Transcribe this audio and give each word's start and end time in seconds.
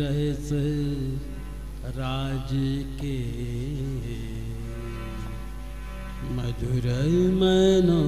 रस 0.00 0.50
राज 1.96 2.50
के। 3.00 3.18
मधुर 6.36 6.86
मनो 7.38 8.02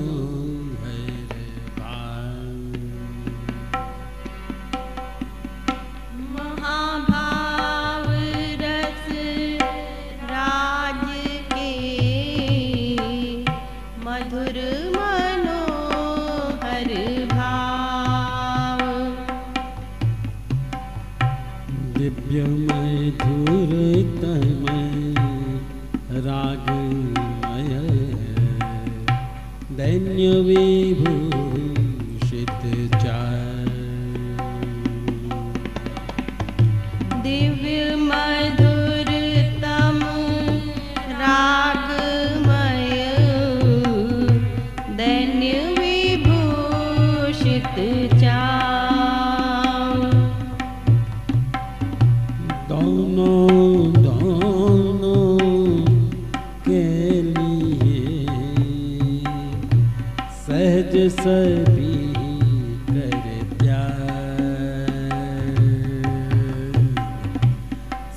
धन्य 29.78 30.28
विभू 30.46 31.33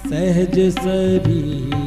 सहज 0.09 0.59
सभी 0.73 1.86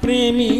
প্রেমী 0.00 0.52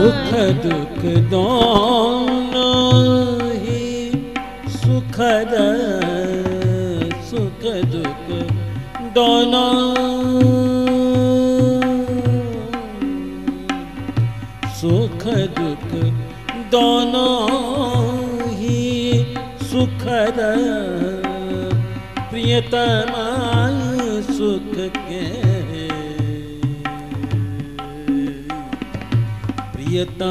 सुख 0.00 0.28
दुख 0.64 1.00
दोनों 1.30 2.60
ही 3.54 3.88
सुखद 4.76 5.50
सुख 7.30 7.66
दुख 7.94 8.30
दोनों। 9.18 9.74
सुख 14.78 15.26
दुख 15.58 15.92
दोनों 16.72 17.36
ही 18.54 18.80
सुखद 19.64 20.40
प्रियतमा 22.30 23.28
सुख 24.32 24.74
के 24.96 25.49
यता 29.92 30.30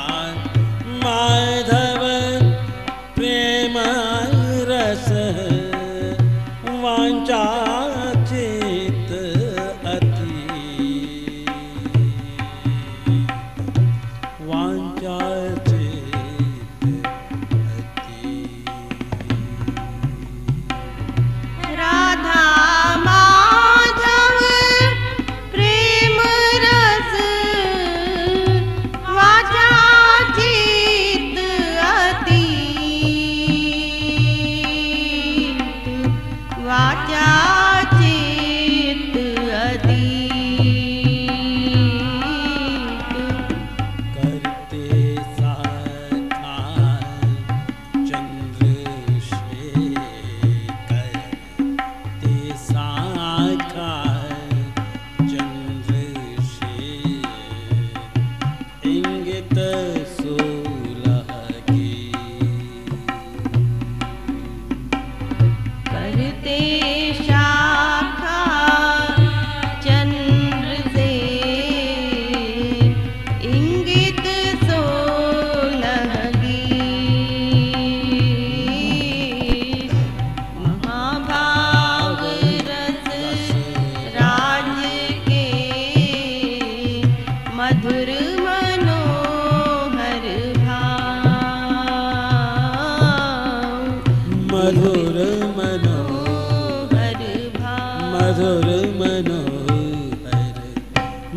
ते 66.43 66.90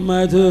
മധു 0.04 0.42